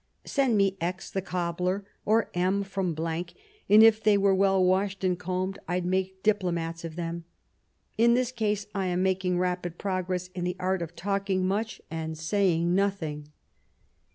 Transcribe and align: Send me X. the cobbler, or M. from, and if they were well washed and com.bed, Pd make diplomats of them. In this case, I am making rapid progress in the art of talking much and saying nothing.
Send 0.25 0.57
me 0.57 0.77
X. 0.81 1.11
the 1.11 1.21
cobbler, 1.21 1.85
or 2.05 2.31
M. 2.33 2.63
from, 2.63 2.95
and 2.99 3.35
if 3.83 4.01
they 4.01 4.17
were 4.17 4.33
well 4.33 4.63
washed 4.65 5.03
and 5.03 5.15
com.bed, 5.19 5.59
Pd 5.69 5.85
make 5.85 6.23
diplomats 6.23 6.83
of 6.83 6.95
them. 6.95 7.23
In 7.99 8.15
this 8.15 8.31
case, 8.31 8.65
I 8.73 8.87
am 8.87 9.03
making 9.03 9.37
rapid 9.37 9.77
progress 9.77 10.29
in 10.33 10.43
the 10.43 10.55
art 10.59 10.81
of 10.81 10.95
talking 10.95 11.45
much 11.45 11.81
and 11.91 12.17
saying 12.17 12.73
nothing. 12.73 13.27